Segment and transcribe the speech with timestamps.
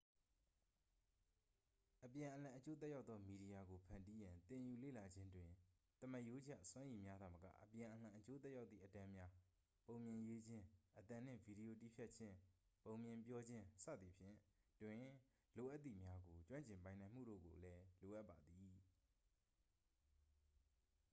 [2.03, 5.49] အပြန်အလှန်အကျိုးသက်ရောက်သောမီဒီယာကိုဖန်တီးရန် သင်ယူလေ့လာခြင်းတွင်
[5.99, 9.31] သမားရိုးကျ စွမ်းရည်များသာမက အပြန်အလှန်အကျိုးသက်ရောက်သည့်အတန်းများ
[9.85, 10.63] ပုံပြင်ရေးခြင်း၊
[10.99, 12.35] အသံနှင့်ဗီဒီယိုတည်းဖြတ်ခြင်း၊
[12.83, 14.35] ပုံပြင်ပြောခြင်း၊ စသည်ဖြင့်
[14.81, 15.01] တွင်
[15.57, 18.77] လိုအပ်သည်များကို ကျွမ်းကျင်ပိုင်နိုင်မှုတို့ကိုလည်း လိုအပ်ပါသည်။